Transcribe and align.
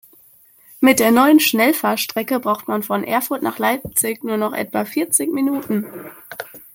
Mit 0.79 0.99
der 0.99 1.11
neuen 1.11 1.39
Schnellfahrstrecke 1.39 2.39
braucht 2.39 2.67
man 2.67 2.81
von 2.81 3.03
Erfurt 3.03 3.43
nach 3.43 3.59
Leipzig 3.59 4.23
nur 4.23 4.37
noch 4.37 4.51
etwa 4.53 4.83
vierzig 4.83 5.29
Minuten 5.31 5.85